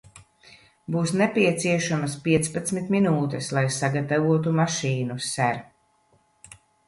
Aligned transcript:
Būs 0.93 1.11
nepieciešamas 1.21 2.15
piecpadsmit 2.23 2.89
minūtes, 2.97 3.51
lai 3.57 3.63
sagatavotu 3.77 4.53
mašīnu, 4.63 5.19
ser. 5.29 5.63